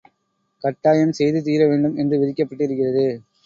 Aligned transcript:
கட்டாயம் 0.63 1.11
செய்து 1.11 1.41
தீர 1.43 1.67
வேண்டும் 1.67 1.95
என்று 1.95 2.17
விதிக்கப்பட்டிருக்கிறது. 2.17 3.07